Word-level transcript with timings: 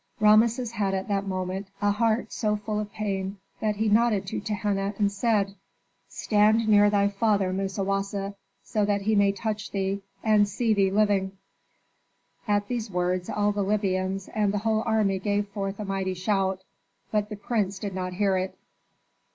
Rameses 0.19 0.71
had 0.71 0.95
at 0.95 1.07
that 1.09 1.27
moment 1.27 1.67
a 1.79 1.91
heart 1.91 2.33
so 2.33 2.55
full 2.55 2.79
of 2.79 2.91
pain 2.91 3.37
that 3.59 3.75
he 3.75 3.87
nodded 3.87 4.25
to 4.25 4.39
Tehenna, 4.41 4.95
and 4.97 5.11
said, 5.11 5.53
"Stand 6.09 6.67
near 6.67 6.89
thy 6.89 7.07
father 7.07 7.53
Musawasa, 7.53 8.33
so 8.63 8.83
that 8.83 9.01
he 9.03 9.15
may 9.15 9.31
touch 9.31 9.69
thee, 9.69 10.01
and 10.23 10.47
see 10.49 10.73
thee 10.73 10.89
living." 10.89 11.33
At 12.47 12.67
these 12.67 12.89
words 12.89 13.29
all 13.29 13.51
the 13.51 13.61
Libyans 13.61 14.27
and 14.29 14.51
the 14.51 14.57
whole 14.65 14.81
army 14.87 15.19
gave 15.19 15.47
forth 15.49 15.79
a 15.79 15.85
mighty 15.85 16.15
shout; 16.15 16.63
but 17.11 17.29
the 17.29 17.35
prince 17.35 17.77
did 17.77 17.93
not 17.93 18.13
hear 18.13 18.37
it. 18.37 18.57